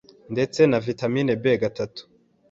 [0.33, 2.01] ndetse na vitamin B gatatu